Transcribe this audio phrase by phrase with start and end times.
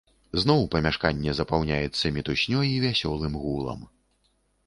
[0.43, 3.79] Зноў памяшканне запаўняецца мітуснёй і вясёлым гулам.